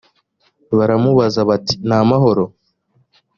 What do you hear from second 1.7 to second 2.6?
ni amahoro